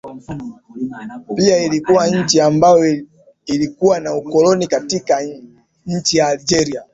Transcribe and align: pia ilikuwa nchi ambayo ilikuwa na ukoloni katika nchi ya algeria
pia 1.35 1.63
ilikuwa 1.63 2.07
nchi 2.07 2.41
ambayo 2.41 3.03
ilikuwa 3.45 3.99
na 3.99 4.15
ukoloni 4.15 4.67
katika 4.67 5.21
nchi 5.85 6.17
ya 6.17 6.27
algeria 6.27 6.83